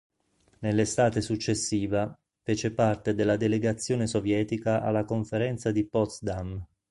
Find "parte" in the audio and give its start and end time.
2.73-3.13